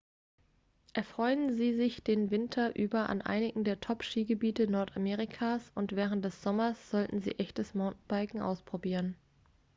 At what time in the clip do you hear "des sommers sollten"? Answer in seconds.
6.25-7.21